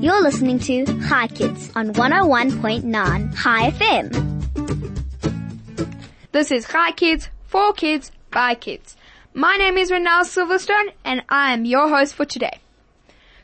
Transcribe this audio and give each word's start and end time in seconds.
You're 0.00 0.22
listening 0.22 0.58
to 0.60 0.86
Chai 1.08 1.26
Kids 1.26 1.70
on 1.76 1.92
101.9 1.92 3.36
Chai 3.36 3.70
FM. 3.70 4.40
This 6.32 6.50
is 6.50 6.66
Chai 6.66 6.92
Kids, 6.92 7.28
for 7.44 7.74
kids, 7.74 8.10
by 8.30 8.54
kids. 8.54 8.96
My 9.34 9.56
name 9.56 9.76
is 9.76 9.90
Renal 9.90 10.24
Silverstone 10.24 10.94
and 11.04 11.22
I 11.28 11.52
am 11.52 11.66
your 11.66 11.90
host 11.90 12.14
for 12.14 12.24
today. 12.24 12.60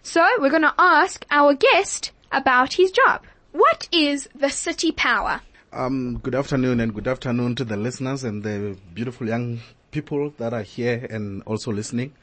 So 0.03 0.27
we're 0.39 0.49
going 0.49 0.63
to 0.63 0.73
ask 0.79 1.27
our 1.31 1.53
guest 1.53 2.13
about 2.33 2.73
his 2.73 2.91
job. 2.91 3.21
What 3.53 3.87
is 3.93 4.27
the 4.35 4.49
city 4.49 4.93
power? 4.93 5.43
Um, 5.75 6.21
good 6.23 6.35
afternoon 6.35 6.81
and 6.81 6.95
good 6.95 7.07
afternoon 7.07 7.55
to 7.57 7.65
the 7.67 7.77
listeners 7.77 8.25
and 8.25 8.43
the 8.43 8.79
beautiful 8.95 9.29
young 9.29 9.61
people 9.91 10.31
that 10.39 10.55
are 10.55 10.63
here 10.63 11.07
and 11.11 11.43
also 11.43 11.71
listening. 11.71 12.15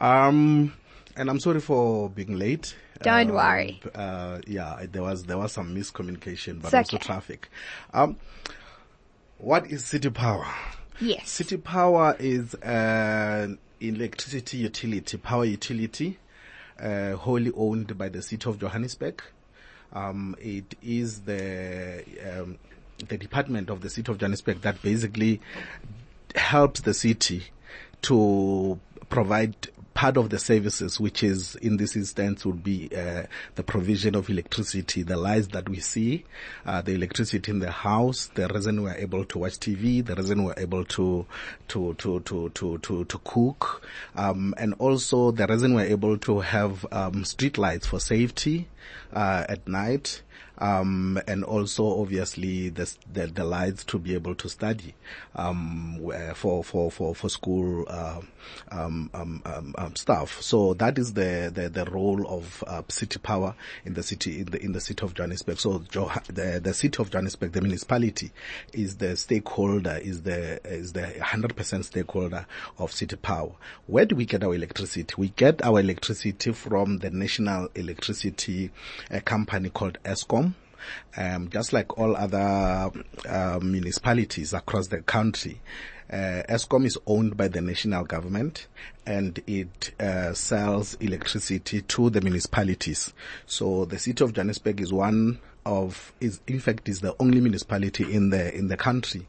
Um, 0.00 0.72
and 1.18 1.28
I'm 1.28 1.40
sorry 1.40 1.60
for 1.60 2.08
being 2.08 2.38
late. 2.38 2.74
Don't 3.02 3.28
Um, 3.30 3.36
worry. 3.36 3.80
Uh, 3.94 4.40
yeah, 4.46 4.86
there 4.90 5.02
was 5.02 5.24
there 5.24 5.36
was 5.38 5.52
some 5.52 5.74
miscommunication, 5.74 6.60
but 6.62 6.68
It's 6.68 6.74
also 6.74 6.96
okay. 6.96 7.06
traffic. 7.06 7.48
Um, 7.92 8.16
what 9.38 9.66
is 9.70 9.84
city 9.84 10.10
power? 10.10 10.46
Yes. 11.00 11.30
City 11.30 11.58
Power 11.58 12.16
is 12.18 12.54
an 12.54 13.58
electricity 13.80 14.56
utility, 14.56 15.16
power 15.16 15.44
utility, 15.44 16.18
uh, 16.80 17.12
wholly 17.12 17.52
owned 17.56 17.96
by 17.96 18.08
the 18.08 18.20
city 18.20 18.50
of 18.50 18.58
Johannesburg. 18.58 19.22
Um, 19.92 20.34
it 20.40 20.74
is 20.82 21.20
the 21.20 22.02
um, 22.32 22.58
the 23.08 23.16
department 23.16 23.70
of 23.70 23.80
the 23.80 23.88
city 23.90 24.10
of 24.10 24.18
Johannesburg 24.18 24.60
that 24.62 24.82
basically 24.82 25.40
helps 26.34 26.80
the 26.80 26.94
city 26.94 27.44
to 28.02 28.80
provide 29.08 29.68
part 29.98 30.16
of 30.16 30.30
the 30.30 30.38
services, 30.38 31.00
which 31.00 31.24
is 31.24 31.56
in 31.56 31.76
this 31.76 31.96
instance 31.96 32.46
would 32.46 32.62
be 32.62 32.88
uh, 32.96 33.24
the 33.56 33.64
provision 33.64 34.14
of 34.14 34.30
electricity, 34.30 35.02
the 35.02 35.16
lights 35.16 35.48
that 35.48 35.68
we 35.68 35.80
see, 35.80 36.24
uh, 36.64 36.80
the 36.80 36.92
electricity 36.92 37.50
in 37.50 37.58
the 37.58 37.72
house, 37.72 38.30
the 38.34 38.46
reason 38.46 38.80
we're 38.80 38.94
able 38.94 39.24
to 39.24 39.38
watch 39.38 39.54
TV, 39.54 40.06
the 40.06 40.14
reason 40.14 40.44
we're 40.44 40.54
able 40.56 40.84
to 40.84 41.26
to 41.66 41.94
to 41.94 42.20
to 42.20 42.48
to 42.50 42.78
to, 42.78 43.04
to 43.06 43.18
cook, 43.24 43.82
um, 44.14 44.54
and 44.56 44.72
also 44.78 45.32
the 45.32 45.44
reason 45.48 45.74
we're 45.74 45.86
able 45.86 46.16
to 46.16 46.38
have 46.38 46.86
um, 46.92 47.24
street 47.24 47.58
lights 47.58 47.88
for 47.88 47.98
safety 47.98 48.68
uh, 49.12 49.44
at 49.48 49.66
night 49.68 50.22
um, 50.58 51.20
and 51.26 51.44
also 51.44 52.00
obviously 52.00 52.68
the, 52.68 52.92
the 53.12 53.26
the 53.26 53.44
lights 53.44 53.84
to 53.84 53.98
be 53.98 54.14
able 54.14 54.34
to 54.34 54.48
study 54.48 54.94
um, 55.36 55.98
for 56.34 56.64
for 56.64 56.90
for 56.90 57.14
for 57.14 57.28
school 57.30 57.84
uh, 57.88 58.20
um, 58.70 59.10
um, 59.14 59.42
um, 59.44 59.74
um, 59.78 59.96
stuff. 59.96 60.42
So 60.42 60.74
that 60.74 60.98
is 60.98 61.14
the 61.14 61.50
the, 61.54 61.68
the 61.68 61.84
role 61.90 62.26
of 62.28 62.64
uh, 62.66 62.82
city 62.88 63.18
power 63.18 63.54
in 63.84 63.94
the 63.94 64.02
city 64.02 64.40
in 64.40 64.46
the 64.46 64.62
in 64.62 64.72
the 64.72 64.80
city 64.80 65.04
of 65.04 65.14
Johannesburg. 65.14 65.58
So 65.58 65.78
the 65.78 66.60
the 66.62 66.74
city 66.74 67.00
of 67.00 67.10
Johannesburg, 67.10 67.52
the 67.52 67.60
municipality, 67.60 68.32
is 68.72 68.96
the 68.96 69.16
stakeholder, 69.16 69.98
is 70.02 70.22
the 70.22 70.60
is 70.66 70.92
the 70.92 71.02
100% 71.02 71.84
stakeholder 71.84 72.46
of 72.78 72.92
city 72.92 73.16
power. 73.16 73.52
Where 73.86 74.04
do 74.04 74.16
we 74.16 74.24
get 74.24 74.42
our 74.42 74.54
electricity? 74.54 75.14
We 75.16 75.28
get 75.30 75.64
our 75.64 75.80
electricity 75.80 76.52
from 76.52 76.98
the 76.98 77.10
national 77.10 77.68
electricity 77.74 78.67
uh, 79.10 79.20
company 79.20 79.70
called 79.70 79.98
Eskom. 80.04 80.54
Um, 81.16 81.50
just 81.50 81.72
like 81.72 81.98
all 81.98 82.16
other 82.16 82.90
uh, 83.28 83.58
municipalities 83.60 84.52
across 84.52 84.86
the 84.86 85.02
country, 85.02 85.60
uh, 86.10 86.42
Eskom 86.48 86.86
is 86.86 86.96
owned 87.06 87.36
by 87.36 87.48
the 87.48 87.60
national 87.60 88.04
government 88.04 88.66
and 89.04 89.42
it 89.46 89.92
uh, 90.00 90.32
sells 90.32 90.94
electricity 90.94 91.82
to 91.82 92.10
the 92.10 92.20
municipalities. 92.20 93.12
So 93.46 93.84
the 93.84 93.98
city 93.98 94.24
of 94.24 94.32
Johannesburg 94.32 94.80
is 94.80 94.92
one 94.92 95.40
of 95.66 96.14
is 96.20 96.40
in 96.46 96.60
fact 96.60 96.88
is 96.88 97.00
the 97.02 97.14
only 97.20 97.40
municipality 97.40 98.10
in 98.10 98.30
the 98.30 98.54
in 98.56 98.68
the 98.68 98.76
country 98.76 99.26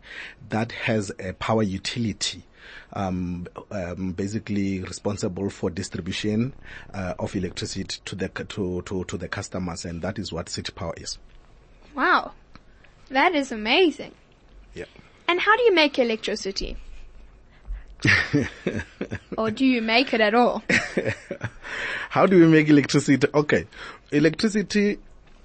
that 0.47 0.71
has 0.71 1.11
a 1.19 1.33
power 1.33 1.63
utility 1.63 2.43
um, 2.93 3.47
um, 3.71 4.11
basically 4.11 4.81
responsible 4.81 5.49
for 5.49 5.69
distribution 5.69 6.53
uh, 6.93 7.15
of 7.19 7.35
electricity 7.35 7.83
to 8.05 8.15
the 8.15 8.29
to, 8.29 8.81
to 8.83 9.03
to 9.03 9.17
the 9.17 9.27
customers, 9.27 9.85
and 9.85 10.01
that 10.01 10.19
is 10.19 10.31
what 10.31 10.49
City 10.49 10.71
Power 10.71 10.93
is. 10.97 11.17
Wow. 11.95 12.33
That 13.09 13.33
is 13.33 13.51
amazing. 13.51 14.13
Yeah. 14.73 14.85
And 15.27 15.39
how 15.39 15.55
do 15.57 15.63
you 15.63 15.73
make 15.73 15.97
electricity? 15.97 16.77
or 19.37 19.51
do 19.51 19.65
you 19.65 19.81
make 19.81 20.13
it 20.13 20.21
at 20.21 20.33
all? 20.33 20.63
How 22.09 22.25
do 22.25 22.39
we 22.39 22.47
make 22.47 22.69
electricity? 22.69 23.27
Okay, 23.33 23.67
electricity 24.11 24.99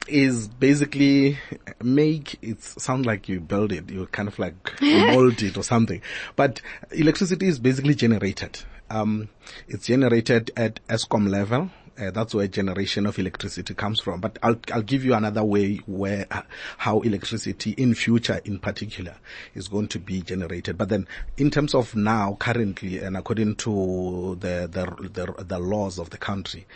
is 0.06 0.48
basically 0.48 1.38
make 1.82 2.38
it 2.42 2.62
sound 2.62 3.06
like 3.06 3.28
you 3.28 3.41
build 3.41 3.72
it, 3.72 3.91
you 3.91 4.06
kind 4.06 4.28
of 4.28 4.38
like 4.38 4.54
mold 4.81 5.42
it 5.42 5.56
or 5.56 5.62
something. 5.62 6.00
But 6.37 6.60
electricity 6.91 7.47
is 7.47 7.59
basically 7.59 7.94
generated. 7.94 8.62
Um, 8.91 9.28
it's 9.66 9.87
generated 9.87 10.50
at 10.56 10.81
Eskom 10.88 11.28
level. 11.28 11.70
Uh, 11.97 12.10
that's 12.10 12.34
where 12.34 12.48
generation 12.48 13.06
of 13.06 13.19
electricity 13.20 13.72
comes 13.72 14.00
from. 14.00 14.20
But 14.20 14.38
I'll 14.42 14.59
I'll 14.72 14.82
give 14.82 15.04
you 15.04 15.15
another 15.15 15.44
way 15.44 15.76
where 15.87 16.26
uh, 16.31 16.42
how 16.76 17.00
electricity 17.00 17.71
in 17.78 17.94
future, 17.94 18.41
in 18.44 18.59
particular, 18.59 19.15
is 19.54 19.69
going 19.69 19.88
to 19.88 20.00
be 20.00 20.21
generated. 20.21 20.76
But 20.76 20.88
then, 20.88 21.06
in 21.36 21.50
terms 21.53 21.72
of 21.72 21.94
now, 21.94 22.36
currently, 22.41 22.98
and 22.98 23.16
according 23.16 23.54
to 23.56 24.36
the 24.41 24.69
the 24.71 25.09
the, 25.09 25.44
the 25.44 25.59
laws 25.60 26.00
of 26.00 26.10
the 26.10 26.19
country, 26.19 26.66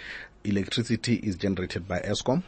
electricity 0.45 1.16
is 1.16 1.34
generated 1.34 1.89
by 1.89 1.99
Eskom. 2.00 2.45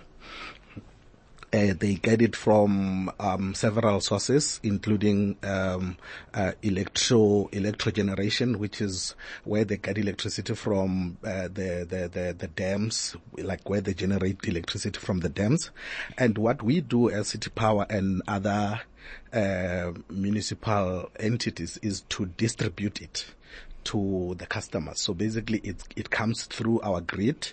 Uh, 1.53 1.75
they 1.79 1.95
get 1.95 2.23
it 2.23 2.37
from 2.37 3.11
um, 3.19 3.55
several 3.55 4.01
sources, 4.01 4.61
including 4.63 5.37
um, 5.43 5.97
uh, 6.33 6.53
electro 6.63 7.49
electro 7.53 7.91
generation, 7.91 8.59
which 8.61 8.81
is 8.81 9.17
where 9.43 9.65
they 9.65 9.77
get 9.77 9.99
electricity 9.99 10.55
from 10.55 11.19
uh, 11.25 11.49
the, 11.49 11.85
the 11.89 12.09
the 12.13 12.37
the 12.39 12.47
dams, 12.47 13.17
like 13.37 13.69
where 13.69 13.81
they 13.81 13.93
generate 13.95 14.39
electricity 14.45 14.99
from 15.01 15.21
the 15.21 15.29
dams. 15.29 15.71
And 16.17 16.39
what 16.39 16.63
we 16.63 16.81
do 16.81 17.11
as 17.11 17.29
City 17.29 17.51
Power 17.51 17.85
and 17.91 18.23
other 18.29 18.83
uh, 19.33 19.93
municipal 20.09 21.11
entities 21.19 21.79
is 21.83 22.03
to 22.11 22.27
distribute 22.27 23.01
it 23.01 23.27
to 23.85 24.35
the 24.39 24.47
customers. 24.47 25.01
So 25.01 25.15
basically 25.15 25.59
it, 25.59 25.83
it 25.97 26.11
comes 26.11 26.45
through 26.45 26.81
our 26.81 27.01
grid. 27.01 27.53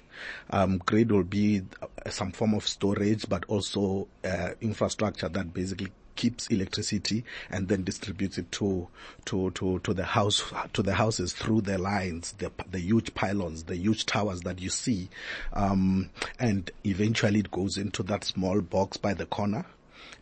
Um, 0.49 0.79
grid 0.79 1.11
will 1.11 1.23
be 1.23 1.63
uh, 1.81 2.09
some 2.09 2.31
form 2.31 2.53
of 2.53 2.67
storage, 2.67 3.27
but 3.29 3.45
also, 3.47 4.07
uh, 4.23 4.49
infrastructure 4.61 5.29
that 5.29 5.53
basically 5.53 5.91
keeps 6.17 6.47
electricity 6.47 7.23
and 7.49 7.67
then 7.69 7.83
distributes 7.83 8.37
it 8.37 8.51
to, 8.51 8.87
to, 9.25 9.51
to, 9.51 9.79
to 9.79 9.93
the 9.93 10.03
house, 10.03 10.43
to 10.73 10.81
the 10.81 10.93
houses 10.93 11.31
through 11.31 11.61
the 11.61 11.77
lines, 11.77 12.33
the, 12.39 12.51
the 12.71 12.79
huge 12.79 13.13
pylons, 13.13 13.63
the 13.63 13.77
huge 13.77 14.05
towers 14.05 14.41
that 14.41 14.59
you 14.59 14.69
see. 14.69 15.09
Um, 15.53 16.09
and 16.39 16.69
eventually 16.83 17.39
it 17.39 17.51
goes 17.51 17.77
into 17.77 18.03
that 18.03 18.25
small 18.25 18.59
box 18.61 18.97
by 18.97 19.13
the 19.13 19.27
corner 19.27 19.65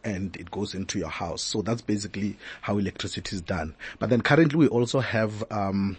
and 0.04 0.36
it 0.38 0.52
goes 0.52 0.74
into 0.74 1.00
your 1.00 1.10
house. 1.10 1.42
So 1.42 1.62
that's 1.62 1.82
basically 1.82 2.38
how 2.62 2.78
electricity 2.78 3.36
is 3.36 3.42
done. 3.42 3.76
But 4.00 4.10
then 4.10 4.22
currently 4.22 4.58
we 4.58 4.68
also 4.68 5.00
have 5.00 5.44
um, 5.52 5.98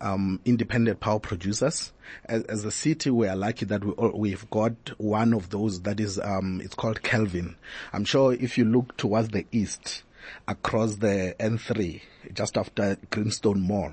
um, 0.00 0.40
independent 0.44 1.00
power 1.00 1.20
producers. 1.20 1.92
As, 2.26 2.42
as 2.44 2.64
a 2.64 2.70
city, 2.70 3.10
we 3.10 3.28
are 3.28 3.36
lucky 3.36 3.64
that 3.66 3.84
we 3.84 3.92
all, 3.92 4.12
we've 4.12 4.48
got 4.50 4.72
one 4.98 5.32
of 5.32 5.50
those 5.50 5.82
that 5.82 6.00
is 6.00 6.18
um, 6.18 6.60
it's 6.62 6.74
called 6.74 7.02
Kelvin. 7.02 7.56
I'm 7.92 8.04
sure 8.04 8.32
if 8.32 8.58
you 8.58 8.64
look 8.64 8.96
towards 8.96 9.28
the 9.28 9.46
east, 9.52 10.02
across 10.48 10.96
the 10.96 11.34
N3, 11.38 12.00
just 12.32 12.56
after 12.56 12.96
Greenstone 13.10 13.60
Mall, 13.60 13.92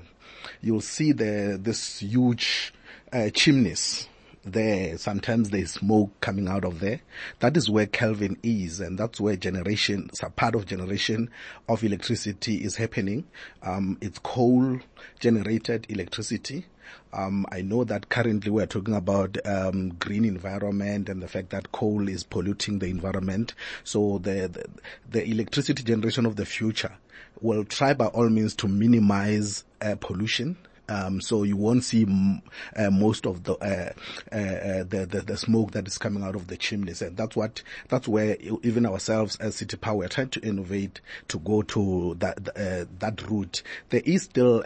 you'll 0.60 0.80
see 0.80 1.12
the 1.12 1.58
this 1.60 2.00
huge 2.00 2.72
uh, 3.12 3.30
chimneys 3.30 4.08
there. 4.44 4.98
Sometimes 4.98 5.50
there's 5.50 5.72
smoke 5.72 6.20
coming 6.20 6.48
out 6.48 6.64
of 6.64 6.80
there. 6.80 7.00
That 7.40 7.56
is 7.56 7.70
where 7.70 7.86
Kelvin 7.86 8.38
is, 8.42 8.80
and 8.80 8.98
that's 8.98 9.20
where 9.20 9.36
generation, 9.36 10.10
so 10.12 10.28
part 10.30 10.54
of 10.54 10.66
generation 10.66 11.30
of 11.68 11.84
electricity 11.84 12.56
is 12.56 12.76
happening. 12.76 13.24
Um, 13.62 13.98
it's 14.00 14.18
coal 14.18 14.80
generated 15.20 15.86
electricity. 15.88 16.66
Um, 17.12 17.46
I 17.50 17.62
know 17.62 17.84
that 17.84 18.08
currently 18.08 18.50
we're 18.50 18.66
talking 18.66 18.94
about 18.94 19.36
um, 19.46 19.90
green 19.94 20.24
environment 20.24 21.08
and 21.08 21.22
the 21.22 21.28
fact 21.28 21.50
that 21.50 21.72
coal 21.72 22.08
is 22.08 22.22
polluting 22.22 22.78
the 22.78 22.86
environment. 22.86 23.54
So 23.84 24.18
the, 24.18 24.48
the 24.48 24.64
the 25.10 25.24
electricity 25.30 25.82
generation 25.82 26.26
of 26.26 26.36
the 26.36 26.46
future 26.46 26.92
will 27.40 27.64
try 27.64 27.92
by 27.94 28.06
all 28.06 28.28
means 28.28 28.54
to 28.56 28.68
minimize 28.68 29.64
uh, 29.80 29.96
pollution. 30.00 30.56
Um, 30.88 31.20
so 31.20 31.42
you 31.44 31.56
won't 31.56 31.84
see 31.84 32.02
m- 32.02 32.42
uh, 32.76 32.90
most 32.90 33.26
of 33.26 33.44
the, 33.44 33.54
uh, 33.54 33.92
uh, 34.32 34.36
uh, 34.36 34.84
the, 34.84 35.06
the 35.06 35.20
the 35.22 35.36
smoke 35.36 35.70
that 35.72 35.86
is 35.86 35.96
coming 35.98 36.22
out 36.22 36.34
of 36.34 36.48
the 36.48 36.56
chimneys, 36.56 37.00
and 37.02 37.16
that's 37.16 37.36
what 37.36 37.62
that's 37.88 38.08
where 38.08 38.36
even 38.62 38.84
ourselves 38.86 39.36
as 39.36 39.56
City 39.56 39.76
Power 39.76 40.08
trying 40.08 40.28
to 40.30 40.40
innovate 40.40 41.00
to 41.28 41.38
go 41.38 41.62
to 41.62 42.16
that 42.18 42.48
uh, 42.56 42.84
that 42.98 43.22
route. 43.30 43.62
There 43.90 44.02
is 44.04 44.22
still. 44.24 44.64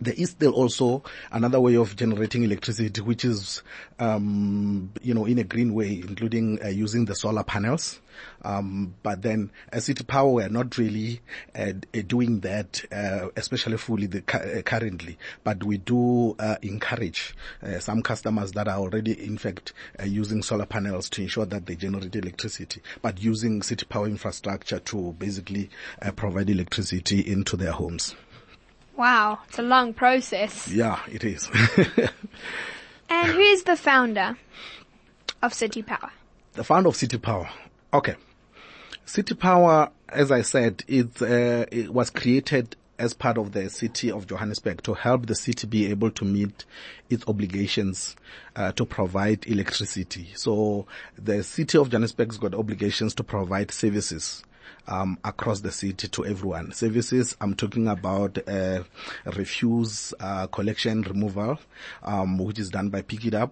There 0.00 0.14
is 0.16 0.30
still 0.30 0.52
also 0.52 1.02
another 1.30 1.60
way 1.60 1.76
of 1.76 1.94
generating 1.94 2.42
electricity, 2.42 3.00
which 3.02 3.24
is, 3.24 3.62
um, 3.98 4.92
you 5.02 5.12
know, 5.12 5.26
in 5.26 5.38
a 5.38 5.44
green 5.44 5.74
way, 5.74 6.02
including 6.06 6.58
uh, 6.64 6.68
using 6.68 7.04
the 7.04 7.14
solar 7.14 7.44
panels. 7.44 8.00
Um, 8.42 8.94
but 9.02 9.22
then 9.22 9.50
as 9.72 9.84
City 9.84 10.04
Power, 10.04 10.30
we're 10.30 10.48
not 10.48 10.76
really 10.78 11.20
uh, 11.54 11.72
uh, 11.94 12.02
doing 12.06 12.40
that, 12.40 12.82
uh, 12.90 13.28
especially 13.36 13.76
fully 13.76 14.06
the, 14.06 14.22
uh, 14.32 14.62
currently. 14.62 15.18
But 15.44 15.64
we 15.64 15.78
do 15.78 16.36
encourage 16.62 17.34
some 17.80 18.02
customers 18.02 18.52
that 18.52 18.68
are 18.68 18.78
already, 18.78 19.12
in 19.12 19.38
fact, 19.38 19.72
using 20.04 20.42
solar 20.42 20.66
panels 20.66 21.10
to 21.10 21.22
ensure 21.22 21.46
that 21.46 21.66
they 21.66 21.76
generate 21.76 22.16
electricity, 22.16 22.80
but 23.02 23.22
using 23.22 23.62
City 23.62 23.86
Power 23.86 24.06
infrastructure 24.06 24.78
to 24.78 25.12
basically 25.18 25.70
provide 26.16 26.50
electricity 26.50 27.20
into 27.20 27.56
their 27.56 27.72
homes. 27.72 28.14
Wow, 29.00 29.38
it's 29.48 29.58
a 29.58 29.62
long 29.62 29.94
process. 29.94 30.68
Yeah, 30.68 31.00
it 31.10 31.24
is. 31.24 31.48
And 33.08 33.32
who 33.32 33.40
is 33.40 33.64
the 33.64 33.74
founder 33.74 34.36
of 35.42 35.54
City 35.54 35.82
Power? 35.82 36.12
the 36.52 36.64
founder 36.64 36.90
of 36.90 36.96
City 36.96 37.16
Power. 37.16 37.48
Okay. 37.94 38.14
City 39.06 39.34
Power, 39.34 39.88
as 40.06 40.30
I 40.30 40.42
said, 40.42 40.84
it, 40.86 41.22
uh, 41.22 41.64
it 41.72 41.94
was 41.94 42.10
created 42.10 42.76
as 42.98 43.14
part 43.14 43.38
of 43.38 43.52
the 43.52 43.70
city 43.70 44.10
of 44.10 44.26
Johannesburg 44.26 44.82
to 44.82 44.92
help 44.92 45.24
the 45.24 45.34
city 45.34 45.66
be 45.66 45.86
able 45.86 46.10
to 46.10 46.26
meet 46.26 46.66
its 47.08 47.24
obligations 47.26 48.16
uh, 48.54 48.72
to 48.72 48.84
provide 48.84 49.46
electricity. 49.46 50.28
So 50.34 50.86
the 51.16 51.42
city 51.42 51.78
of 51.78 51.88
Johannesburg's 51.88 52.36
got 52.36 52.54
obligations 52.54 53.14
to 53.14 53.24
provide 53.24 53.70
services 53.70 54.44
um, 54.88 55.18
across 55.24 55.60
the 55.60 55.72
city 55.72 56.08
to 56.08 56.26
everyone. 56.26 56.72
Services, 56.72 57.36
I'm 57.40 57.54
talking 57.54 57.88
about 57.88 58.38
uh, 58.48 58.82
refuse 59.24 60.12
uh, 60.20 60.46
collection 60.48 61.02
removal, 61.02 61.58
um, 62.02 62.38
which 62.38 62.58
is 62.58 62.70
done 62.70 62.88
by 62.90 63.02
Pikitup. 63.02 63.50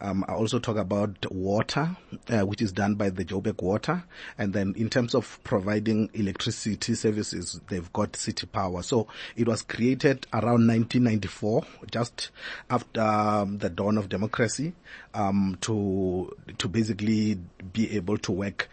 Um, 0.00 0.24
I 0.28 0.32
also 0.32 0.58
talk 0.58 0.76
about 0.76 1.30
water, 1.30 1.96
uh, 2.28 2.40
which 2.40 2.62
is 2.62 2.72
done 2.72 2.94
by 2.94 3.10
the 3.10 3.24
Joburg 3.24 3.62
Water. 3.62 4.04
And 4.36 4.52
then 4.52 4.74
in 4.76 4.88
terms 4.90 5.14
of 5.14 5.42
providing 5.44 6.10
electricity 6.14 6.94
services, 6.94 7.60
they've 7.68 7.92
got 7.92 8.16
City 8.16 8.46
Power. 8.46 8.82
So 8.82 9.08
it 9.36 9.46
was 9.46 9.62
created 9.62 10.26
around 10.32 10.66
1994, 10.66 11.64
just 11.90 12.30
after 12.70 13.00
um, 13.00 13.58
the 13.58 13.70
dawn 13.70 13.98
of 13.98 14.08
democracy, 14.08 14.74
um, 15.14 15.58
to 15.62 16.34
to 16.58 16.68
basically 16.68 17.38
be 17.72 17.94
able 17.96 18.18
to 18.18 18.32
work 18.32 18.68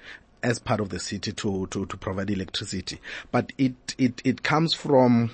as 0.46 0.60
part 0.60 0.80
of 0.80 0.90
the 0.90 1.00
city 1.00 1.34
to, 1.34 1.66
to, 1.68 1.88
to 1.88 1.98
provide 1.98 2.30
electricity. 2.30 3.02
But 3.32 3.52
it, 3.58 3.96
it, 3.98 4.22
it 4.24 4.44
comes 4.44 4.74
from 4.74 5.32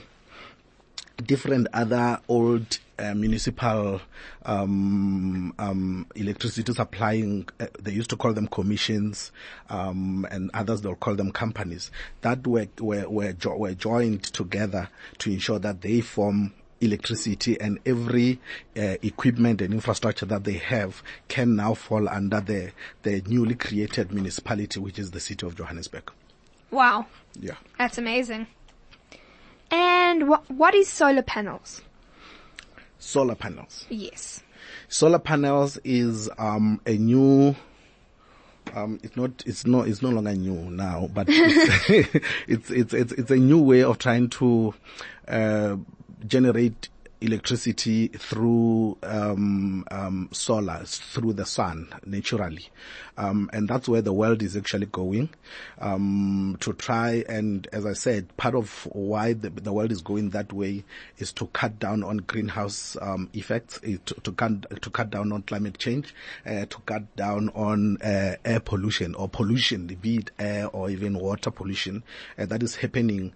different 1.17 1.67
other 1.73 2.19
old 2.29 2.79
uh, 2.97 3.13
municipal 3.13 3.99
um, 4.45 5.53
um, 5.59 6.07
electricity 6.15 6.71
supplying. 6.73 7.47
Uh, 7.59 7.67
they 7.79 7.91
used 7.91 8.09
to 8.11 8.15
call 8.15 8.31
them 8.33 8.47
commissions, 8.47 9.31
um, 9.69 10.25
and 10.31 10.49
others 10.53 10.81
they'll 10.81 10.95
call 10.95 11.15
them 11.15 11.31
companies 11.31 11.91
that 12.21 12.47
were 12.47 12.67
were 12.79 13.07
were, 13.09 13.33
jo- 13.33 13.57
were 13.57 13.73
joined 13.73 14.23
together 14.23 14.87
to 15.17 15.31
ensure 15.31 15.59
that 15.59 15.81
they 15.81 15.99
form 15.99 16.53
electricity 16.81 17.59
and 17.61 17.79
every 17.85 18.39
uh, 18.77 18.95
equipment 19.01 19.61
and 19.61 19.73
infrastructure 19.73 20.25
that 20.25 20.43
they 20.43 20.53
have 20.57 21.01
can 21.27 21.55
now 21.55 21.73
fall 21.73 22.09
under 22.09 22.41
the 22.41 22.71
the 23.03 23.21
newly 23.27 23.55
created 23.55 24.11
municipality, 24.11 24.79
which 24.79 24.99
is 24.99 25.11
the 25.11 25.19
city 25.19 25.45
of 25.45 25.55
Johannesburg. 25.55 26.11
Wow, 26.71 27.05
Yeah. 27.39 27.55
that's 27.77 27.97
amazing. 27.97 28.47
And 29.69 30.27
what 30.27 30.49
what 30.49 30.75
is 30.75 30.87
solar 30.89 31.21
panels? 31.21 31.81
Solar 32.99 33.35
panels. 33.35 33.85
Yes. 33.89 34.43
solar 34.89 35.19
panels 35.19 35.77
is 35.83 36.29
um, 36.37 36.79
a 36.85 36.93
new 36.97 37.55
um, 38.75 38.99
it's 39.03 39.15
not 39.17 39.43
it's 39.45 39.65
no 39.65 39.81
it's 39.81 40.01
no 40.01 40.09
longer 40.09 40.33
new 40.35 40.69
now 40.69 41.09
but 41.13 41.25
it's, 41.29 41.89
it's 42.47 42.69
it's 42.69 42.93
it's 42.93 43.11
it's 43.13 43.31
a 43.31 43.35
new 43.37 43.59
way 43.59 43.83
of 43.83 43.97
trying 43.97 44.29
to 44.29 44.73
uh, 45.27 45.75
generate 46.27 46.89
electricity 47.21 48.07
through 48.07 48.97
um, 49.03 49.85
um, 49.91 50.27
solar 50.31 50.81
through 50.85 51.33
the 51.33 51.45
sun 51.45 51.87
naturally. 52.05 52.69
Um, 53.17 53.49
and 53.53 53.67
that's 53.67 53.87
where 53.87 54.01
the 54.01 54.13
world 54.13 54.41
is 54.41 54.57
actually 54.57 54.87
going 54.87 55.29
um, 55.79 56.57
to 56.61 56.73
try 56.73 57.23
and 57.29 57.67
as 57.71 57.85
I 57.85 57.93
said 57.93 58.35
part 58.37 58.55
of 58.55 58.87
why 58.91 59.33
the, 59.33 59.49
the 59.51 59.71
world 59.71 59.91
is 59.91 60.01
going 60.01 60.31
that 60.31 60.51
way 60.51 60.83
is 61.19 61.31
to 61.33 61.45
cut 61.47 61.77
down 61.77 62.03
on 62.03 62.17
greenhouse 62.17 62.97
um, 63.01 63.29
effects 63.33 63.79
eh, 63.83 63.97
to, 64.05 64.15
to, 64.15 64.31
cut, 64.31 64.81
to 64.81 64.89
cut 64.89 65.11
down 65.11 65.31
on 65.31 65.43
climate 65.43 65.77
change 65.77 66.15
uh, 66.45 66.65
to 66.65 66.77
cut 66.85 67.15
down 67.15 67.49
on 67.49 67.97
uh, 68.01 68.35
air 68.43 68.59
pollution 68.59 69.13
or 69.15 69.29
pollution 69.29 69.85
be 69.87 70.17
it 70.17 70.31
air 70.39 70.67
or 70.69 70.89
even 70.89 71.19
water 71.19 71.51
pollution 71.51 72.03
uh, 72.39 72.45
that 72.45 72.63
is 72.63 72.75
happening 72.77 73.33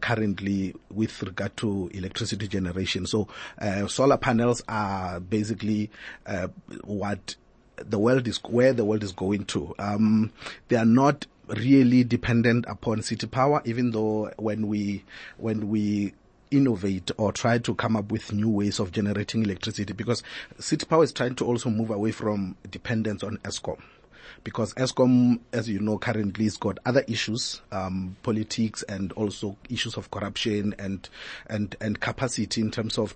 currently 0.00 0.74
with 0.90 1.22
regard 1.22 1.56
to 1.56 1.90
electricity 1.94 2.46
generation. 2.48 3.06
So 3.06 3.21
uh, 3.60 3.86
solar 3.86 4.16
panels 4.16 4.62
are 4.68 5.20
basically 5.20 5.90
uh, 6.26 6.48
what 6.84 7.36
the 7.76 7.98
world 7.98 8.28
is 8.28 8.38
where 8.44 8.72
the 8.72 8.84
world 8.84 9.02
is 9.02 9.12
going 9.12 9.44
to. 9.46 9.74
Um, 9.78 10.32
they 10.68 10.76
are 10.76 10.84
not 10.84 11.26
really 11.48 12.04
dependent 12.04 12.64
upon 12.68 13.02
city 13.02 13.26
power, 13.26 13.62
even 13.64 13.90
though 13.90 14.30
when 14.36 14.68
we 14.68 15.04
when 15.38 15.68
we 15.68 16.14
innovate 16.50 17.10
or 17.16 17.32
try 17.32 17.58
to 17.58 17.74
come 17.74 17.96
up 17.96 18.12
with 18.12 18.32
new 18.32 18.50
ways 18.50 18.78
of 18.78 18.92
generating 18.92 19.42
electricity, 19.42 19.92
because 19.92 20.22
city 20.58 20.86
power 20.86 21.02
is 21.02 21.12
trying 21.12 21.34
to 21.36 21.46
also 21.46 21.70
move 21.70 21.90
away 21.90 22.12
from 22.12 22.56
dependence 22.70 23.22
on 23.22 23.38
Eskom. 23.38 23.80
Because 24.44 24.74
Eskom, 24.74 25.40
as 25.52 25.68
you 25.68 25.80
know, 25.80 25.98
currently 25.98 26.44
has 26.44 26.56
got 26.56 26.78
other 26.84 27.04
issues, 27.06 27.60
um, 27.70 28.16
politics 28.22 28.82
and 28.84 29.12
also 29.12 29.56
issues 29.68 29.96
of 29.96 30.10
corruption 30.10 30.74
and 30.78 31.08
and 31.46 31.76
and 31.80 32.00
capacity 32.00 32.60
in 32.60 32.70
terms 32.70 32.98
of 32.98 33.14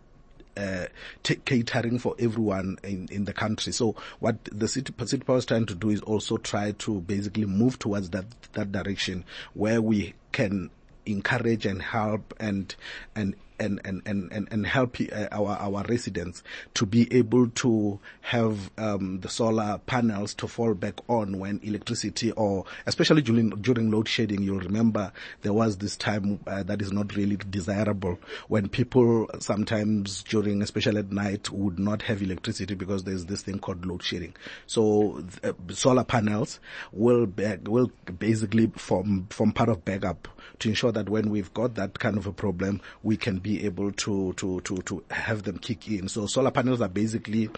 uh, 0.56 0.86
t- 1.22 1.36
catering 1.44 1.98
for 1.98 2.14
everyone 2.18 2.78
in, 2.82 3.08
in 3.10 3.24
the 3.24 3.32
country. 3.32 3.72
So 3.72 3.94
what 4.20 4.36
the 4.44 4.68
city, 4.68 4.92
city 5.04 5.22
power 5.22 5.36
is 5.36 5.46
trying 5.46 5.66
to 5.66 5.74
do 5.74 5.90
is 5.90 6.00
also 6.00 6.38
try 6.38 6.72
to 6.72 7.00
basically 7.02 7.44
move 7.44 7.78
towards 7.78 8.10
that, 8.10 8.24
that 8.54 8.72
direction 8.72 9.24
where 9.54 9.82
we 9.82 10.14
can 10.32 10.70
encourage 11.04 11.66
and 11.66 11.82
help 11.82 12.34
and, 12.40 12.74
and, 13.14 13.34
and, 13.58 13.80
and, 13.84 14.02
and, 14.06 14.32
and, 14.32 14.48
and 14.50 14.66
help 14.66 14.96
uh, 15.12 15.28
our, 15.32 15.56
our 15.56 15.84
residents 15.88 16.42
to 16.74 16.86
be 16.86 17.12
able 17.16 17.48
to 17.50 17.98
have, 18.20 18.70
um, 18.78 19.20
the 19.20 19.28
solar 19.28 19.78
panels 19.86 20.34
to 20.34 20.48
fall 20.48 20.74
back 20.74 20.94
on 21.08 21.38
when 21.38 21.60
electricity 21.62 22.32
or 22.32 22.64
especially 22.86 23.22
during, 23.22 23.50
during 23.50 23.90
load 23.90 24.08
shedding, 24.08 24.42
you'll 24.42 24.60
remember 24.60 25.12
there 25.42 25.52
was 25.52 25.78
this 25.78 25.96
time 25.96 26.40
uh, 26.46 26.62
that 26.62 26.82
is 26.82 26.92
not 26.92 27.14
really 27.16 27.36
desirable 27.36 28.18
when 28.48 28.68
people 28.68 29.28
sometimes 29.38 30.22
during, 30.24 30.62
especially 30.62 30.98
at 30.98 31.10
night, 31.12 31.50
would 31.50 31.78
not 31.78 32.02
have 32.02 32.22
electricity 32.22 32.74
because 32.74 33.04
there's 33.04 33.26
this 33.26 33.42
thing 33.42 33.58
called 33.58 33.84
load 33.86 34.02
shedding. 34.02 34.34
So 34.66 35.24
uh, 35.42 35.52
solar 35.70 36.04
panels 36.04 36.60
will 36.92 37.26
will 37.64 37.90
basically 38.18 38.66
form, 38.76 39.26
form 39.30 39.52
part 39.52 39.68
of 39.68 39.84
backup 39.84 40.28
to 40.60 40.68
ensure 40.68 40.92
that 40.92 41.08
when 41.08 41.30
we've 41.30 41.52
got 41.54 41.74
that 41.74 41.98
kind 41.98 42.16
of 42.16 42.26
a 42.26 42.32
problem, 42.32 42.80
we 43.02 43.16
can 43.16 43.38
be 43.46 43.64
able 43.64 43.92
to, 43.92 44.32
to, 44.32 44.60
to, 44.62 44.76
to 44.78 45.04
have 45.08 45.44
them 45.44 45.56
kick 45.58 45.88
in. 45.88 46.08
So 46.08 46.26
solar 46.26 46.50
panels 46.50 46.80
are 46.80 46.88
basically, 46.88 47.46
uh, 47.46 47.52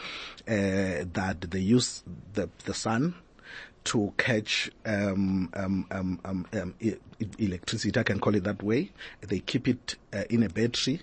that 0.47 1.47
they 1.49 1.61
use 1.61 2.03
the, 2.35 2.51
the 2.67 2.75
sun 2.75 3.15
to 3.85 4.13
catch 4.19 4.71
um, 4.85 5.49
um, 5.55 5.87
um, 5.91 6.21
um, 6.27 6.47
um, 6.53 6.75
electricity. 7.39 7.99
I 7.99 8.03
can 8.03 8.21
call 8.21 8.35
it 8.35 8.45
that 8.45 8.63
way. 8.63 8.93
They 9.23 9.39
keep 9.39 9.67
it 9.67 9.97
uh, 10.13 10.25
in 10.29 10.43
a 10.43 10.51
battery, 10.51 11.01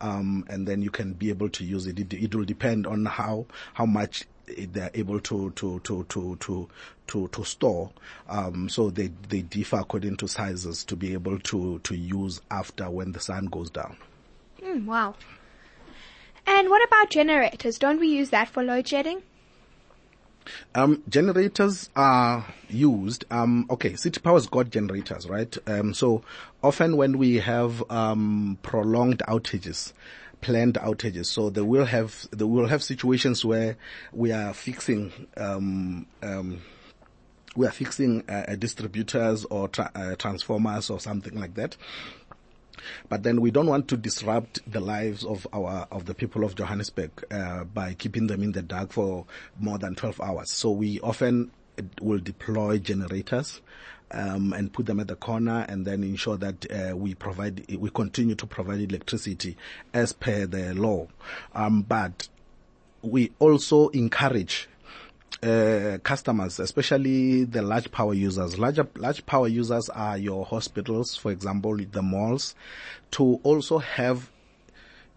um, 0.00 0.46
and 0.48 0.66
then 0.66 0.80
you 0.80 0.90
can 0.90 1.12
be 1.12 1.28
able 1.28 1.50
to 1.50 1.62
use 1.62 1.86
it. 1.86 1.98
It, 1.98 2.14
it 2.14 2.34
will 2.34 2.46
depend 2.46 2.86
on 2.86 3.04
how 3.04 3.44
how 3.74 3.84
much 3.84 4.24
they 4.46 4.80
are 4.80 4.90
able 4.94 5.20
to 5.20 5.50
to 5.50 5.80
to 5.80 6.04
to 6.04 6.36
to 6.36 6.68
to, 7.08 7.28
to 7.28 7.44
store. 7.44 7.90
Um, 8.30 8.70
so 8.70 8.88
they 8.88 9.10
they 9.28 9.42
differ 9.42 9.80
according 9.80 10.16
to 10.16 10.26
sizes 10.26 10.84
to 10.84 10.96
be 10.96 11.12
able 11.12 11.38
to 11.38 11.80
to 11.80 11.94
use 11.94 12.40
after 12.50 12.88
when 12.88 13.12
the 13.12 13.20
sun 13.20 13.46
goes 13.46 13.68
down. 13.68 13.98
Hmm, 14.72 14.86
wow. 14.86 15.14
And 16.46 16.70
what 16.70 16.82
about 16.86 17.10
generators? 17.10 17.78
Don't 17.78 18.00
we 18.00 18.08
use 18.08 18.30
that 18.30 18.48
for 18.48 18.62
load 18.62 18.88
shedding? 18.88 19.22
Um, 20.74 21.02
generators 21.08 21.90
are 21.94 22.46
used. 22.68 23.24
Um, 23.30 23.66
okay, 23.70 23.94
City 23.94 24.18
Power's 24.20 24.46
got 24.46 24.70
generators, 24.70 25.28
right? 25.28 25.56
Um, 25.66 25.94
so 25.94 26.22
often 26.62 26.96
when 26.96 27.18
we 27.18 27.36
have 27.36 27.88
um, 27.90 28.58
prolonged 28.62 29.22
outages, 29.28 29.92
planned 30.40 30.74
outages, 30.74 31.26
so 31.26 31.50
they 31.50 31.60
will 31.60 31.84
have 31.84 32.26
they 32.32 32.44
will 32.44 32.66
have 32.66 32.82
situations 32.82 33.44
where 33.44 33.76
we 34.12 34.32
are 34.32 34.52
fixing. 34.52 35.12
Um, 35.36 36.06
um, 36.22 36.62
we 37.54 37.66
are 37.66 37.70
fixing 37.70 38.24
uh, 38.28 38.46
uh, 38.48 38.56
distributors 38.56 39.44
or 39.44 39.68
tra- 39.68 39.90
uh, 39.94 40.16
transformers 40.16 40.88
or 40.88 40.98
something 40.98 41.38
like 41.38 41.54
that. 41.54 41.76
But 43.08 43.22
then 43.22 43.40
we 43.40 43.50
don't 43.50 43.66
want 43.66 43.88
to 43.88 43.96
disrupt 43.96 44.60
the 44.70 44.80
lives 44.80 45.24
of 45.24 45.46
our 45.52 45.86
of 45.90 46.06
the 46.06 46.14
people 46.14 46.44
of 46.44 46.54
Johannesburg 46.54 47.10
uh, 47.30 47.64
by 47.64 47.94
keeping 47.94 48.26
them 48.26 48.42
in 48.42 48.52
the 48.52 48.62
dark 48.62 48.92
for 48.92 49.26
more 49.58 49.78
than 49.78 49.94
12 49.94 50.20
hours. 50.20 50.50
So 50.50 50.70
we 50.70 51.00
often 51.00 51.50
uh, 51.78 51.82
will 52.00 52.18
deploy 52.18 52.78
generators 52.78 53.60
um, 54.12 54.52
and 54.52 54.72
put 54.72 54.86
them 54.86 55.00
at 55.00 55.08
the 55.08 55.16
corner, 55.16 55.64
and 55.68 55.86
then 55.86 56.02
ensure 56.04 56.36
that 56.36 56.66
uh, 56.70 56.96
we 56.96 57.14
provide 57.14 57.64
we 57.78 57.90
continue 57.90 58.34
to 58.34 58.46
provide 58.46 58.80
electricity 58.80 59.56
as 59.92 60.12
per 60.12 60.46
the 60.46 60.74
law. 60.74 61.08
Um, 61.54 61.82
but 61.82 62.28
we 63.02 63.32
also 63.38 63.88
encourage 63.88 64.68
uh, 65.42 65.98
customers, 66.02 66.58
especially 66.60 67.44
the 67.44 67.62
large 67.62 67.90
power 67.90 68.14
users. 68.14 68.58
Large, 68.58 68.80
large 68.96 69.26
power 69.26 69.48
users 69.48 69.88
are 69.88 70.18
your 70.18 70.44
hospitals, 70.44 71.16
for 71.16 71.30
example, 71.30 71.76
the 71.76 72.02
malls, 72.02 72.54
to 73.12 73.40
also 73.42 73.78
have 73.78 74.30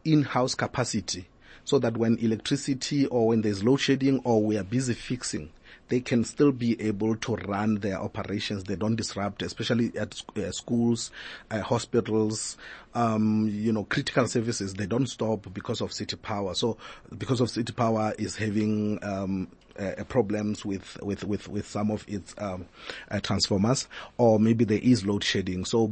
in-house 0.03 0.55
capacity 0.55 1.27
so 1.63 1.79
that 1.79 1.97
when 1.97 2.17
electricity 2.19 3.07
or 3.07 3.27
when 3.27 3.41
there's 3.41 3.63
load 3.63 3.77
shedding 3.77 4.21
or 4.23 4.41
we 4.41 4.57
are 4.57 4.63
busy 4.63 4.93
fixing, 4.93 5.49
they 5.89 5.99
can 5.99 6.23
still 6.23 6.51
be 6.51 6.79
able 6.81 7.15
to 7.17 7.35
run 7.35 7.75
their 7.75 7.99
operations. 7.99 8.63
They 8.63 8.75
don't 8.75 8.95
disrupt, 8.95 9.41
especially 9.41 9.91
at 9.97 10.21
uh, 10.35 10.51
schools, 10.51 11.11
uh, 11.51 11.61
hospitals, 11.61 12.57
um, 12.93 13.49
you 13.51 13.71
know, 13.71 13.83
critical 13.83 14.27
services. 14.27 14.73
They 14.73 14.85
don't 14.85 15.07
stop 15.07 15.53
because 15.53 15.81
of 15.81 15.93
city 15.93 16.15
power. 16.15 16.55
So 16.55 16.77
because 17.17 17.41
of 17.41 17.49
city 17.49 17.73
power 17.73 18.13
is 18.17 18.35
having, 18.35 18.99
um, 19.03 19.47
uh, 19.77 20.03
problems 20.05 20.63
with, 20.63 20.97
with, 21.03 21.25
with, 21.25 21.49
with 21.49 21.67
some 21.67 21.91
of 21.91 22.05
its 22.07 22.33
um, 22.37 22.65
uh, 23.11 23.19
transformers, 23.19 23.87
or 24.17 24.39
maybe 24.39 24.63
there 24.63 24.79
is 24.81 25.05
load 25.05 25.21
shedding. 25.21 25.65
So 25.65 25.91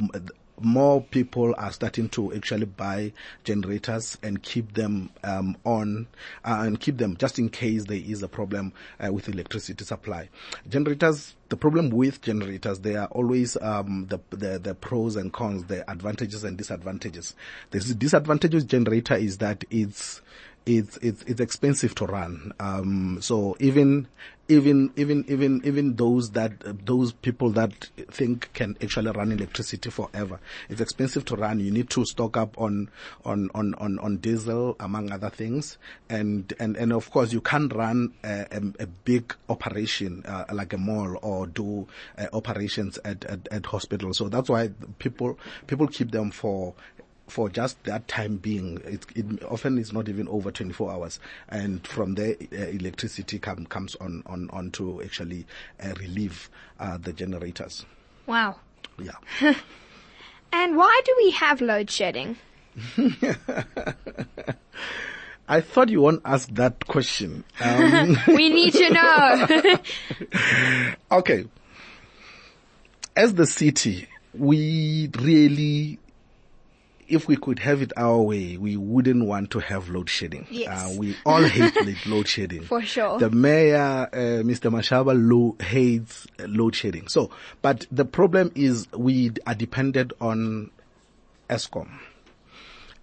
more 0.60 1.02
people 1.02 1.54
are 1.58 1.72
starting 1.72 2.08
to 2.10 2.32
actually 2.34 2.66
buy 2.66 3.12
generators 3.44 4.16
and 4.22 4.42
keep 4.42 4.74
them 4.74 5.10
um, 5.22 5.56
on 5.64 6.06
uh, 6.44 6.58
and 6.60 6.80
keep 6.80 6.98
them 6.98 7.16
just 7.16 7.38
in 7.38 7.48
case 7.48 7.84
there 7.84 7.96
is 8.04 8.22
a 8.22 8.28
problem 8.28 8.72
uh, 9.04 9.12
with 9.12 9.28
electricity 9.28 9.84
supply. 9.84 10.28
Generators, 10.68 11.34
the 11.48 11.56
problem 11.56 11.90
with 11.90 12.22
generators, 12.22 12.80
they 12.80 12.96
are 12.96 13.08
always 13.08 13.56
um, 13.60 14.06
the, 14.08 14.18
the, 14.30 14.58
the 14.58 14.74
pros 14.74 15.16
and 15.16 15.32
cons, 15.32 15.64
the 15.64 15.88
advantages 15.90 16.44
and 16.44 16.56
disadvantages. 16.56 17.34
The 17.70 17.80
disadvantage 17.80 18.54
with 18.54 18.68
generator 18.68 19.14
is 19.14 19.38
that 19.38 19.64
it's 19.70 20.20
it's 20.66 20.96
it's 20.98 21.22
it's 21.24 21.40
expensive 21.40 21.94
to 21.96 22.06
run. 22.06 22.52
Um, 22.58 23.18
so 23.20 23.56
even 23.60 24.08
even 24.48 24.92
even 24.96 25.24
even 25.28 25.62
even 25.64 25.96
those 25.96 26.30
that 26.32 26.52
uh, 26.66 26.72
those 26.84 27.12
people 27.12 27.50
that 27.50 27.88
think 28.10 28.50
can 28.52 28.76
actually 28.82 29.10
run 29.10 29.32
electricity 29.32 29.90
forever, 29.90 30.40
it's 30.68 30.80
expensive 30.80 31.24
to 31.26 31.36
run. 31.36 31.60
You 31.60 31.70
need 31.70 31.90
to 31.90 32.04
stock 32.04 32.36
up 32.36 32.58
on 32.58 32.90
on 33.24 33.50
on 33.54 33.74
on, 33.74 33.98
on 33.98 34.18
diesel 34.18 34.76
among 34.80 35.12
other 35.12 35.30
things, 35.30 35.78
and 36.08 36.52
and 36.58 36.76
and 36.76 36.92
of 36.92 37.10
course 37.10 37.32
you 37.32 37.40
can't 37.40 37.72
run 37.74 38.12
a, 38.22 38.46
a, 38.50 38.82
a 38.84 38.86
big 38.86 39.34
operation 39.48 40.24
uh, 40.26 40.44
like 40.52 40.72
a 40.72 40.78
mall 40.78 41.18
or 41.22 41.46
do 41.46 41.86
uh, 42.18 42.26
operations 42.32 42.98
at, 43.04 43.24
at 43.24 43.48
at 43.50 43.66
hospitals. 43.66 44.18
So 44.18 44.28
that's 44.28 44.48
why 44.48 44.70
people 44.98 45.38
people 45.66 45.88
keep 45.88 46.10
them 46.10 46.30
for 46.30 46.74
for 47.28 47.48
just 47.48 47.82
that 47.84 48.06
time 48.08 48.36
being. 48.36 48.80
It, 48.84 49.06
it, 49.14 49.42
often 49.44 49.78
is 49.78 49.92
not 49.92 50.08
even 50.08 50.28
over 50.28 50.50
24 50.50 50.92
hours, 50.92 51.20
and 51.48 51.86
from 51.86 52.14
there 52.14 52.36
uh, 52.52 52.56
electricity 52.56 53.38
come, 53.38 53.66
comes 53.66 53.94
on 53.96 54.22
on 54.26 54.50
on 54.50 54.70
to 54.72 55.02
actually 55.02 55.46
uh, 55.82 55.94
relieve 55.98 56.50
uh, 56.78 56.98
the 56.98 57.12
generators. 57.12 57.86
Wow. 58.26 58.56
Yeah. 58.98 59.16
and 60.52 60.76
why 60.76 61.00
do 61.04 61.14
we 61.18 61.30
have 61.32 61.60
load 61.60 61.90
shedding? 61.90 62.36
I 65.46 65.60
thought 65.60 65.90
you 65.90 66.00
won't 66.00 66.22
ask 66.24 66.48
that 66.54 66.86
question. 66.86 67.44
Um, 67.60 68.16
we 68.28 68.48
need 68.48 68.72
to 68.72 68.90
know. 68.90 69.78
okay. 71.12 71.44
As 73.14 73.34
the 73.34 73.46
city, 73.46 74.08
we 74.32 75.10
really 75.20 75.98
if 77.14 77.26
we 77.28 77.36
could 77.36 77.58
have 77.60 77.80
it 77.82 77.92
our 77.96 78.20
way, 78.20 78.56
we 78.56 78.76
wouldn't 78.76 79.24
want 79.24 79.50
to 79.52 79.60
have 79.60 79.88
load 79.88 80.10
shedding. 80.10 80.46
Yes. 80.50 80.68
Uh, 80.94 80.98
we 80.98 81.16
all 81.24 81.42
hate 81.56 81.74
load 82.06 82.28
shedding. 82.28 82.62
For 82.62 82.82
sure. 82.82 83.18
The 83.18 83.30
mayor, 83.30 84.08
uh, 84.12 84.42
Mr. 84.42 84.70
Mashaba, 84.70 85.14
lo- 85.16 85.56
hates 85.64 86.26
load 86.40 86.74
shedding. 86.74 87.08
So, 87.08 87.30
but 87.62 87.86
the 87.90 88.04
problem 88.04 88.52
is 88.54 88.88
we 88.92 89.32
are 89.46 89.54
dependent 89.54 90.12
on 90.20 90.70
Eskom. 91.48 91.88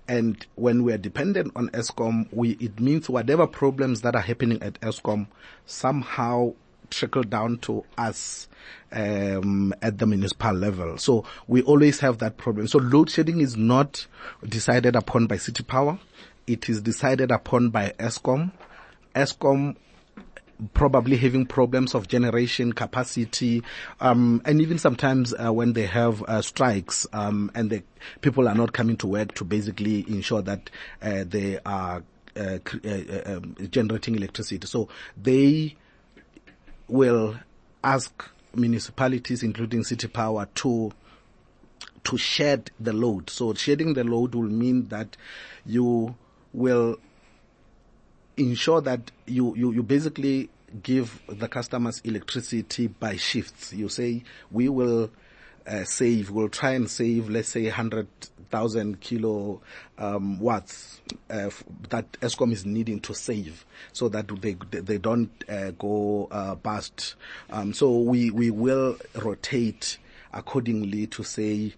And 0.08 0.46
when 0.56 0.84
we 0.84 0.92
are 0.92 0.98
dependent 0.98 1.54
on 1.56 1.70
Eskom, 1.70 2.28
we, 2.32 2.52
it 2.60 2.80
means 2.80 3.10
whatever 3.10 3.48
problems 3.48 4.02
that 4.02 4.16
are 4.16 4.22
happening 4.22 4.62
at 4.62 4.80
Eskom 4.82 5.28
somehow 5.66 6.54
trickle 6.92 7.24
down 7.24 7.58
to 7.60 7.84
us 7.98 8.48
um, 8.92 9.74
at 9.82 9.98
the 9.98 10.06
municipal 10.06 10.54
level. 10.54 10.98
So 10.98 11.26
we 11.48 11.62
always 11.64 12.00
have 12.02 12.20
that 12.20 12.38
problem. 12.38 12.68
So 12.68 12.78
load 12.80 13.10
shedding 13.10 13.42
is 13.42 13.58
not 13.58 14.06
decided 14.48 14.96
upon 14.96 15.28
by 15.28 15.38
city 15.38 15.64
power. 15.64 16.00
It 16.48 16.70
is 16.70 16.82
decided 16.82 17.32
upon 17.32 17.70
by 17.70 17.94
Eskom. 17.98 18.52
Eskom 19.16 19.76
probably 20.74 21.18
having 21.18 21.46
problems 21.46 21.96
of 21.96 22.08
generation 22.08 22.72
capacity, 22.72 23.64
um, 24.00 24.42
and 24.46 24.62
even 24.62 24.78
sometimes 24.78 25.34
uh, 25.34 25.52
when 25.52 25.74
they 25.74 25.88
have 25.88 26.22
uh, 26.24 26.42
strikes 26.42 27.08
um, 27.14 27.52
and 27.56 27.70
the 27.72 27.82
people 28.22 28.48
are 28.48 28.54
not 28.54 28.72
coming 28.72 28.96
to 28.98 29.08
work 29.08 29.34
to 29.34 29.44
basically 29.44 30.06
ensure 30.08 30.42
that 30.42 30.70
uh, 31.02 31.24
they 31.28 31.58
are 31.66 32.04
uh, 32.36 32.60
uh, 32.86 32.88
uh, 32.88 33.38
um, 33.38 33.56
generating 33.70 34.16
electricity. 34.16 34.66
So 34.68 34.88
they 35.18 35.76
will 36.92 37.38
ask 37.84 38.30
municipalities, 38.54 39.44
including 39.44 39.84
city 39.84 40.10
power, 40.10 40.48
to 40.56 40.92
to 42.04 42.18
shed 42.18 42.70
the 42.80 42.92
load. 42.92 43.30
So 43.30 43.54
shedding 43.54 43.94
the 43.94 44.04
load 44.04 44.36
will 44.36 44.44
mean 44.44 44.88
that 44.90 45.16
you 45.66 46.16
will 46.52 46.98
ensure 48.38 48.82
that 48.82 49.12
you, 49.28 49.56
you, 49.56 49.72
you 49.72 49.84
basically 49.84 50.50
give 50.84 51.22
the 51.28 51.48
customers 51.48 52.02
electricity 52.04 52.88
by 52.88 53.18
shifts. 53.18 53.72
You 53.72 53.88
say 53.88 54.24
we 54.50 54.68
will 54.68 55.12
uh, 55.68 55.84
save, 55.84 56.32
we'll 56.32 56.50
try 56.50 56.72
and 56.72 56.90
save, 56.90 57.30
let's 57.30 57.50
say 57.50 57.64
100,000 57.66 59.00
kilo 59.00 59.62
um, 59.98 60.40
watts 60.40 61.02
uh, 61.30 61.50
that 61.90 62.12
Eskom 62.14 62.52
is 62.52 62.66
needing 62.66 63.00
to 63.02 63.14
save 63.14 63.66
so 63.94 64.10
that 64.10 64.28
they 64.42 64.56
they 64.72 64.98
don't 64.98 65.32
uh, 65.50 65.72
go 65.72 66.28
uh, 66.32 66.56
bust. 66.56 67.16
Um, 67.50 67.74
so 67.74 68.00
we, 68.00 68.32
we 68.32 68.50
will 68.52 68.98
rotate 69.16 69.98
accordingly 70.34 71.08
to 71.08 71.24
say 71.24 71.74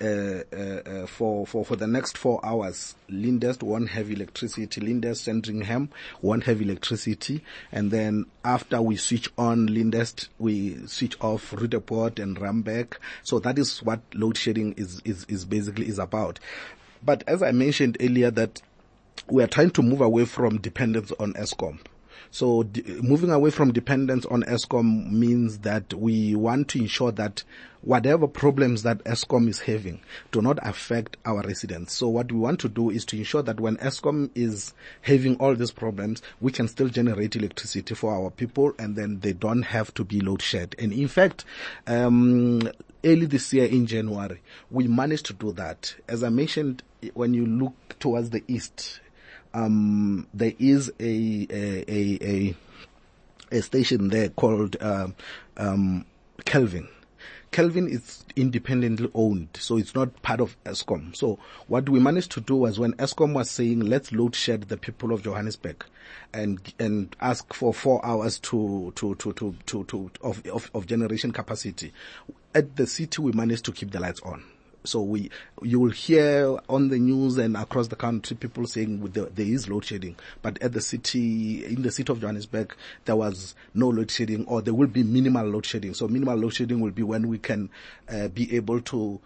uh, 0.00 0.42
uh, 0.52 0.56
uh, 0.56 1.06
for, 1.06 1.46
for, 1.46 1.64
for 1.64 1.76
the 1.76 1.86
next 1.86 2.16
four 2.16 2.40
hours, 2.44 2.94
Lyndhurst 3.08 3.62
won't 3.62 3.90
have 3.90 4.10
electricity. 4.10 4.80
Lyndhurst, 4.80 5.24
Sandringham 5.24 5.90
won't 6.22 6.44
have 6.44 6.62
electricity. 6.62 7.44
And 7.70 7.90
then 7.90 8.26
after 8.44 8.80
we 8.80 8.96
switch 8.96 9.28
on 9.36 9.66
Lyndhurst, 9.68 10.28
we 10.38 10.86
switch 10.86 11.16
off 11.20 11.50
Roodepoort 11.52 12.18
and 12.18 12.36
Randburg. 12.38 12.96
So 13.22 13.38
that 13.40 13.58
is 13.58 13.82
what 13.82 14.00
load 14.14 14.36
shedding 14.36 14.72
is, 14.74 15.02
is, 15.04 15.24
is 15.26 15.44
basically 15.44 15.88
is 15.88 15.98
about. 15.98 16.40
But 17.02 17.24
as 17.26 17.42
I 17.42 17.52
mentioned 17.52 17.96
earlier 18.00 18.30
that 18.30 18.62
we 19.28 19.42
are 19.42 19.48
trying 19.48 19.70
to 19.70 19.82
move 19.82 20.00
away 20.00 20.24
from 20.24 20.58
dependence 20.58 21.12
on 21.18 21.34
Eskom. 21.34 21.78
So 22.30 22.68
moving 23.02 23.30
away 23.30 23.50
from 23.50 23.72
dependence 23.72 24.24
on 24.26 24.42
Eskom 24.44 25.10
means 25.10 25.58
that 25.58 25.92
we 25.92 26.34
want 26.34 26.68
to 26.68 26.78
ensure 26.78 27.10
that 27.12 27.42
whatever 27.82 28.28
problems 28.28 28.82
that 28.82 29.02
Eskom 29.04 29.48
is 29.48 29.60
having 29.60 30.00
do 30.30 30.40
not 30.40 30.58
affect 30.62 31.16
our 31.24 31.42
residents. 31.42 31.94
So 31.94 32.08
what 32.08 32.30
we 32.30 32.38
want 32.38 32.60
to 32.60 32.68
do 32.68 32.90
is 32.90 33.04
to 33.06 33.16
ensure 33.16 33.42
that 33.42 33.58
when 33.58 33.76
Eskom 33.78 34.30
is 34.34 34.74
having 35.02 35.36
all 35.36 35.54
these 35.54 35.72
problems, 35.72 36.22
we 36.40 36.52
can 36.52 36.68
still 36.68 36.88
generate 36.88 37.36
electricity 37.36 37.94
for 37.94 38.14
our 38.14 38.30
people 38.30 38.74
and 38.78 38.96
then 38.96 39.20
they 39.20 39.32
don't 39.32 39.62
have 39.62 39.92
to 39.94 40.04
be 40.04 40.20
load 40.20 40.42
shed. 40.42 40.76
And 40.78 40.92
in 40.92 41.08
fact, 41.08 41.44
um, 41.86 42.62
early 43.04 43.26
this 43.26 43.52
year 43.52 43.66
in 43.66 43.86
January, 43.86 44.40
we 44.70 44.86
managed 44.86 45.26
to 45.26 45.32
do 45.32 45.52
that. 45.52 45.94
As 46.06 46.22
I 46.22 46.28
mentioned, 46.28 46.82
when 47.14 47.34
you 47.34 47.46
look 47.46 47.98
towards 47.98 48.30
the 48.30 48.44
east, 48.46 49.00
um, 49.54 50.26
there 50.34 50.52
is 50.58 50.92
a 51.00 51.46
a, 51.50 51.84
a 51.88 52.18
a, 52.22 52.54
a 53.52 53.62
station 53.62 54.08
there 54.08 54.28
called 54.30 54.76
uh, 54.80 55.08
um, 55.56 56.04
Kelvin. 56.44 56.88
Kelvin 57.52 57.88
is 57.88 58.24
independently 58.36 59.10
owned, 59.12 59.48
so 59.54 59.76
it's 59.76 59.92
not 59.92 60.22
part 60.22 60.40
of 60.40 60.56
Eskom. 60.64 61.16
So 61.16 61.40
what 61.66 61.88
we 61.88 61.98
managed 61.98 62.30
to 62.32 62.40
do 62.40 62.54
was 62.54 62.78
when 62.78 62.92
Eskom 62.92 63.34
was 63.34 63.50
saying, 63.50 63.80
let's 63.80 64.12
load 64.12 64.36
shed 64.36 64.68
the 64.68 64.76
people 64.76 65.12
of 65.12 65.24
Johannesburg 65.24 65.84
and, 66.32 66.60
and 66.78 67.16
ask 67.20 67.52
for 67.52 67.74
four 67.74 68.06
hours 68.06 68.38
to, 68.38 68.92
to, 68.94 69.16
to, 69.16 69.32
to, 69.32 69.56
to, 69.66 69.84
to 69.84 70.10
of, 70.22 70.46
of, 70.46 70.70
of 70.74 70.86
generation 70.86 71.32
capacity. 71.32 71.92
At 72.54 72.76
the 72.76 72.86
city, 72.86 73.20
we 73.20 73.32
managed 73.32 73.64
to 73.64 73.72
keep 73.72 73.90
the 73.90 73.98
lights 73.98 74.20
on 74.20 74.44
So 74.84 75.02
we, 75.02 75.30
you 75.62 75.78
will 75.78 75.90
hear 75.90 76.58
on 76.68 76.88
the 76.88 76.98
news 76.98 77.36
and 77.36 77.56
across 77.56 77.88
the 77.88 77.96
country 77.96 78.36
people 78.36 78.66
saying 78.66 79.00
there 79.12 79.28
is 79.36 79.68
load 79.68 79.84
shedding, 79.84 80.16
but 80.42 80.60
at 80.62 80.72
the 80.72 80.80
city, 80.80 81.64
in 81.66 81.82
the 81.82 81.90
city 81.90 82.12
of 82.12 82.20
Johannesburg, 82.20 82.74
there 83.04 83.16
was 83.16 83.54
no 83.74 83.88
load 83.88 84.10
shedding 84.10 84.46
or 84.46 84.62
there 84.62 84.74
will 84.74 84.88
be 84.88 85.02
minimal 85.02 85.46
load 85.46 85.66
shedding. 85.66 85.94
So 85.94 86.08
minimal 86.08 86.36
load 86.36 86.54
shedding 86.54 86.80
will 86.80 86.92
be 86.92 87.02
when 87.02 87.28
we 87.28 87.38
can 87.38 87.68
uh, 88.08 88.28
be 88.28 88.56
able 88.56 88.80
to 88.80 89.20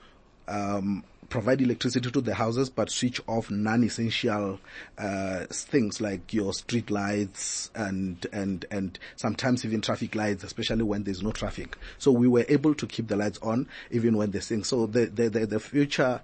um, 0.48 1.04
provide 1.34 1.60
electricity 1.60 2.12
to 2.12 2.20
the 2.20 2.32
houses, 2.32 2.70
but 2.70 2.88
switch 2.88 3.20
off 3.26 3.50
non-essential 3.50 4.60
uh, 4.98 5.44
things 5.50 6.00
like 6.00 6.32
your 6.32 6.52
street 6.54 6.92
lights 6.92 7.72
and 7.74 8.24
and 8.32 8.64
and 8.70 9.00
sometimes 9.16 9.64
even 9.64 9.80
traffic 9.80 10.14
lights, 10.14 10.44
especially 10.44 10.84
when 10.84 11.02
there's 11.02 11.24
no 11.24 11.32
traffic. 11.32 11.76
So 11.98 12.12
we 12.12 12.28
were 12.28 12.44
able 12.48 12.72
to 12.76 12.86
keep 12.86 13.08
the 13.08 13.16
lights 13.16 13.40
on 13.42 13.66
even 13.90 14.16
when 14.16 14.30
they 14.30 14.38
sing. 14.38 14.62
So 14.62 14.86
the 14.86 15.06
the 15.06 15.28
the, 15.28 15.44
the 15.44 15.58
future 15.58 16.20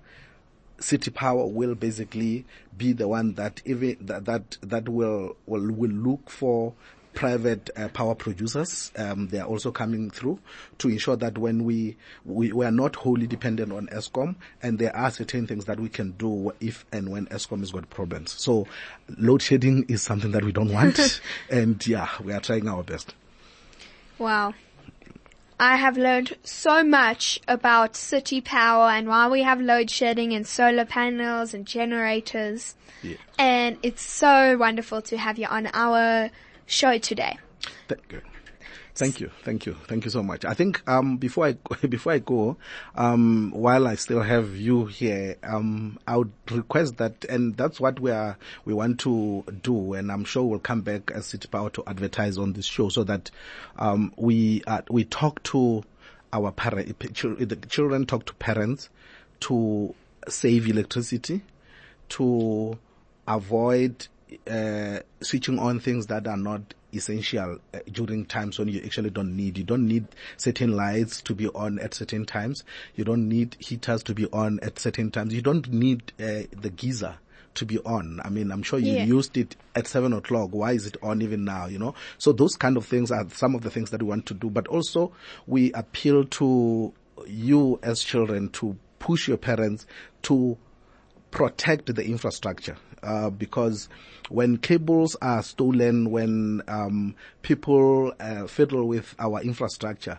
city 0.79 1.11
power 1.11 1.45
will 1.45 1.75
basically 1.75 2.45
be 2.79 2.93
the 2.93 3.09
one 3.09 3.35
that 3.35 3.63
even 3.65 3.97
that 4.03 4.27
that, 4.27 4.59
that 4.63 4.89
will 4.89 5.37
will 5.47 5.73
will 5.73 5.91
look 5.91 6.31
for 6.31 6.73
private 7.15 7.71
uh, 7.77 7.89
power 7.89 8.15
producers. 8.15 8.93
Um, 8.97 9.29
they 9.29 9.39
are 9.39 9.47
also 9.47 9.71
coming 9.71 10.11
through 10.11 10.39
to 10.79 10.89
ensure 10.89 11.17
that 11.17 11.39
when 11.39 11.65
we, 11.65 11.97
we 12.25 12.53
we 12.53 12.65
are 12.65 12.71
not 12.71 12.97
wholly 12.97 13.27
dependent 13.27 13.73
on 13.73 13.89
Eskom, 13.89 14.37
and 14.63 14.79
there 14.79 14.95
are 14.95 15.11
certain 15.11 15.47
things 15.47 15.65
that 15.67 15.81
we 15.81 15.89
can 15.89 16.13
do 16.13 16.53
if 16.61 16.85
and 16.93 17.11
when 17.11 17.27
Eskom 17.27 17.61
has 17.61 17.73
got 17.73 17.89
problems. 17.91 18.33
So, 18.33 18.67
load 19.19 19.43
shedding 19.43 19.85
is 19.89 20.03
something 20.03 20.33
that 20.33 20.45
we 20.45 20.53
don't 20.53 20.73
want, 20.73 21.21
and 21.51 21.85
yeah, 21.87 22.09
we 22.23 22.33
are 22.33 22.41
trying 22.41 22.69
our 22.69 22.83
best. 22.83 23.15
Wow. 24.19 24.55
I 25.59 25.77
have 25.77 25.99
learned 25.99 26.39
so 26.43 26.83
much 26.83 27.39
about 27.47 27.95
city 27.95 28.41
power 28.41 28.89
and 28.89 29.07
why 29.07 29.29
we 29.29 29.43
have 29.43 29.61
load 29.61 29.91
shedding 29.91 30.33
and 30.33 30.47
solar 30.47 30.87
panels 30.87 31.53
and 31.53 31.67
generators. 31.67 32.75
Yeah. 33.03 33.17
And 33.39 33.77
it's 33.83 34.01
so 34.01 34.57
wonderful 34.57 35.03
to 35.03 35.19
have 35.19 35.39
you 35.39 35.47
on 35.47 35.69
our 35.75 36.31
show 36.71 36.99
today. 36.99 37.39
Thank 37.89 38.13
you. 38.13 38.23
Thank 38.95 39.21
you, 39.21 39.31
thank 39.45 39.67
you, 39.67 39.77
thank 39.87 40.05
you 40.05 40.11
so 40.11 40.23
much. 40.23 40.45
I 40.45 40.53
think 40.53 40.83
um, 40.87 41.17
before 41.17 41.47
I 41.47 41.53
before 41.89 42.13
I 42.13 42.19
go, 42.19 42.59
um, 42.97 43.51
while 43.53 43.87
I 43.87 43.95
still 43.95 44.21
have 44.21 44.57
you 44.57 44.87
here, 44.87 45.37
um, 45.43 45.99
I 46.07 46.19
would 46.19 46.33
request 46.51 46.99
that, 46.99 47.25
and 47.25 47.57
that's 47.57 47.81
what 47.81 47.99
we 47.99 48.11
are 48.11 48.37
we 48.65 48.75
want 48.75 49.01
to 49.01 49.45
do, 49.63 49.95
and 49.95 50.13
I'm 50.13 50.25
sure 50.25 50.45
we'll 50.45 50.59
come 50.59 50.83
back 50.83 51.13
as 51.13 51.27
City 51.27 51.49
Power 51.49 51.71
to 51.71 51.85
advertise 51.87 52.37
on 52.37 52.53
this 52.53 52.67
show 52.67 52.89
so 52.91 53.05
that 53.05 53.31
um, 53.79 54.13
we 54.17 54.63
uh, 54.67 54.83
we 54.91 55.05
talk 55.05 55.43
to 55.45 55.83
our 56.33 56.53
parents, 56.53 56.93
the 56.99 57.57
children 57.69 58.05
talk 58.07 58.27
to 58.27 58.35
parents 58.35 58.91
to 59.41 59.95
save 60.29 60.69
electricity, 60.69 61.43
to 62.11 62.79
avoid 63.27 64.09
uh, 64.51 65.01
switching 65.21 65.59
on 65.59 65.81
things 65.81 66.07
that 66.07 66.27
are 66.27 66.37
not 66.37 66.75
essential 66.93 67.59
uh, 67.73 67.79
during 67.93 68.25
times 68.27 68.59
when 68.59 68.69
you 68.69 68.81
actually 68.85 69.11
don't 69.11 69.37
need. 69.37 69.59
You 69.59 69.65
don't 69.65 69.87
need 69.87 70.07
certain 70.37 70.73
lights 70.77 71.21
to 71.23 71.35
be 71.35 71.49
on 71.49 71.79
at 71.79 71.95
certain 71.95 72.25
times. 72.27 72.65
You 72.95 73.05
don't 73.05 73.29
need 73.29 73.57
heaters 73.59 74.03
to 74.05 74.15
be 74.15 74.27
on 74.33 74.61
at 74.63 74.79
certain 74.79 75.11
times. 75.11 75.35
You 75.35 75.43
don't 75.43 75.69
need 75.73 76.13
uh, 76.21 76.43
the 76.53 76.71
geyser 76.75 77.17
to 77.55 77.67
be 77.67 77.79
on. 77.81 78.21
I 78.25 78.29
mean, 78.29 78.51
I'm 78.53 78.63
sure 78.63 78.79
you 78.79 78.93
Yeah. 78.93 79.05
used 79.05 79.37
it 79.37 79.57
at 79.75 79.87
seven 79.87 80.13
o'clock. 80.13 80.51
Why 80.53 80.73
is 80.73 80.87
it 80.87 80.97
on 81.03 81.21
even 81.23 81.45
now? 81.45 81.67
You 81.67 81.79
know, 81.79 81.95
so 82.19 82.33
those 82.33 82.57
kind 82.57 82.77
of 82.77 82.87
things 82.87 83.11
are 83.11 83.29
some 83.31 83.55
of 83.55 83.63
the 83.63 83.71
things 83.71 83.91
that 83.91 84.03
we 84.03 84.09
want 84.09 84.27
to 84.27 84.35
do. 84.35 84.51
But 84.51 84.69
also, 84.69 85.13
we 85.47 85.73
appeal 85.73 86.25
to 86.25 86.93
you 87.27 87.79
as 87.83 88.03
children 88.03 88.49
to 88.51 88.77
push 88.99 89.29
your 89.29 89.37
parents 89.37 89.87
to 90.23 90.57
protect 91.31 91.95
the 91.95 92.05
infrastructure 92.05 92.77
uh, 93.03 93.31
because 93.31 93.89
when 94.29 94.57
cables 94.59 95.17
are 95.23 95.43
stolen, 95.43 96.11
when 96.11 96.63
um, 96.69 97.15
people 97.43 98.13
uh, 98.21 98.47
fiddle 98.47 98.87
with 98.87 99.15
our 99.19 99.41
infrastructure, 99.43 100.19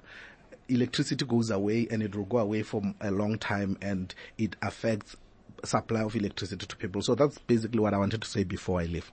electricity 0.68 1.25
goes 1.25 1.50
away 1.50 1.88
and 1.91 2.02
it 2.02 2.15
will 2.15 2.26
go 2.26 2.38
away 2.38 2.63
for 2.63 2.82
a 3.02 3.12
long 3.12 3.38
time 3.38 3.78
and 3.82 4.13
it 4.38 4.56
affects 4.62 5.15
supply 5.63 6.02
of 6.02 6.15
electricity 6.15 6.65
to 6.65 6.76
people. 6.76 7.02
So 7.02 7.15
that's 7.15 7.38
basically 7.39 7.80
what 7.80 7.93
I 7.93 7.97
wanted 7.97 8.21
to 8.21 8.28
say 8.28 8.43
before 8.43 8.82
I 8.82 8.86
leave. 8.86 9.12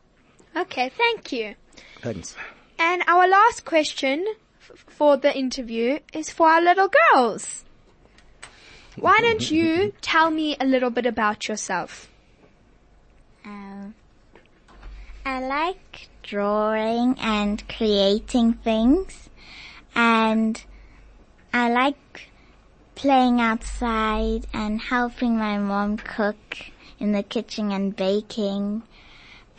Okay, 0.57 0.89
thank 0.89 1.33
you. 1.33 1.55
Thanks. 2.01 2.37
And 2.79 3.03
our 3.07 3.29
last 3.29 3.65
question 3.65 4.25
f- 4.61 4.85
for 4.89 5.17
the 5.17 5.37
interview 5.37 5.99
is 6.13 6.31
for 6.31 6.49
our 6.49 6.63
little 6.63 6.89
girls. 7.13 7.65
Why 9.01 9.21
don't 9.21 9.51
you 9.51 9.93
tell 10.01 10.31
me 10.31 10.57
a 10.61 10.65
little 10.65 10.91
bit 10.91 11.07
about 11.07 11.49
yourself? 11.49 12.11
Um, 13.45 13.95
I 15.25 15.41
like 15.41 16.09
drawing 16.23 17.17
and 17.21 17.67
creating 17.69 18.55
things, 18.55 19.31
and 19.95 20.63
I 21.53 21.71
like 21.71 22.31
playing 22.95 23.41
outside 23.41 24.47
and 24.53 24.81
helping 24.81 25.39
my 25.39 25.57
mom 25.59 25.97
cook 25.99 26.59
in 26.99 27.13
the 27.13 27.23
kitchen 27.23 27.71
and 27.71 27.95
baking. 27.95 28.83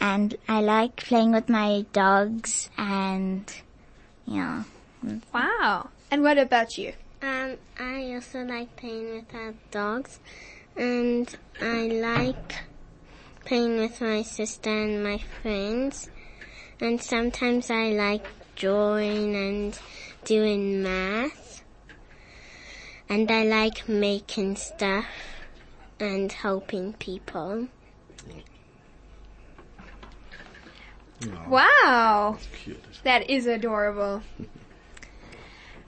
And 0.01 0.35
I 0.47 0.61
like 0.61 0.97
playing 0.97 1.31
with 1.31 1.49
my 1.49 1.85
dogs 1.93 2.69
and, 2.77 3.51
yeah. 4.25 4.63
Wow. 5.33 5.89
And 6.11 6.23
what 6.23 6.37
about 6.37 6.77
you? 6.77 6.93
Um, 7.21 7.57
I 7.77 8.13
also 8.13 8.43
like 8.45 8.77
playing 8.77 9.13
with 9.13 9.35
our 9.35 9.53
dogs, 9.71 10.19
and 10.77 11.35
I 11.61 11.87
like 11.87 12.55
playing 13.43 13.77
with 13.77 13.99
my 13.99 14.21
sister 14.21 14.69
and 14.69 15.03
my 15.03 15.17
friends, 15.41 16.09
and 16.79 17.01
sometimes 17.01 17.69
I 17.69 17.89
like 17.89 18.25
drawing 18.55 19.35
and 19.35 19.77
doing 20.23 20.81
math, 20.81 21.61
and 23.09 23.29
I 23.29 23.43
like 23.43 23.89
making 23.89 24.55
stuff 24.55 25.05
and 25.99 26.31
helping 26.31 26.93
people. 26.93 27.67
Wow. 31.49 32.37
That 33.03 33.29
is 33.29 33.45
adorable. 33.45 34.21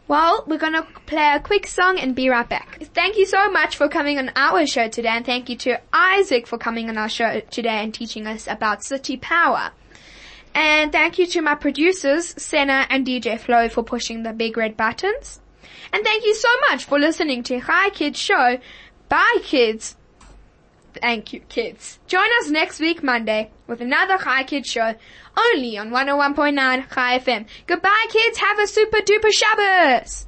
Well, 0.08 0.44
we're 0.46 0.58
gonna 0.58 0.86
play 1.06 1.34
a 1.36 1.40
quick 1.40 1.66
song 1.68 1.98
and 1.98 2.14
be 2.14 2.28
right 2.30 2.48
back. 2.48 2.80
Thank 2.94 3.18
you 3.18 3.26
so 3.26 3.50
much 3.50 3.78
for 3.78 3.88
coming 3.88 4.18
on 4.18 4.32
our 4.36 4.66
show 4.68 4.90
today 4.90 5.10
and 5.10 5.26
thank 5.26 5.50
you 5.50 5.56
to 5.58 5.80
Isaac 5.94 6.48
for 6.48 6.58
coming 6.58 6.90
on 6.90 6.98
our 6.98 7.08
show 7.08 7.42
today 7.50 7.82
and 7.84 7.94
teaching 7.94 8.28
us 8.28 8.48
about 8.48 8.84
city 8.84 9.16
power. 9.18 9.72
And 10.54 10.92
thank 10.92 11.18
you 11.18 11.26
to 11.28 11.42
my 11.42 11.56
producers, 11.56 12.34
Senna 12.42 12.86
and 12.90 13.08
DJ 13.08 13.40
Flo 13.40 13.70
for 13.70 13.84
pushing 13.84 14.24
the 14.24 14.34
big 14.34 14.58
red 14.58 14.76
buttons. 14.76 15.40
And 15.94 16.04
thank 16.04 16.26
you 16.26 16.36
so 16.36 16.50
much 16.70 16.86
for 16.86 17.00
listening 17.00 17.44
to 17.44 17.62
Chai 17.62 17.90
Kids 17.92 18.20
Show. 18.20 18.58
Bye 19.08 19.38
kids. 19.44 19.96
Thank 20.94 21.34
you 21.34 21.40
kids. 21.42 22.00
Join 22.08 22.28
us 22.42 22.50
next 22.50 22.80
week 22.80 23.02
Monday 23.04 23.52
with 23.68 23.82
another 23.82 24.18
Chai 24.18 24.44
Kids 24.44 24.70
Show 24.70 24.94
only 25.38 25.78
on 25.78 25.90
101.9 25.90 26.94
Chai 26.94 27.20
FM. 27.20 27.46
Goodbye 27.68 28.06
kids. 28.10 28.38
Have 28.38 28.60
a 28.60 28.68
super 28.68 28.98
duper 28.98 29.32
Shabbos. 29.32 30.28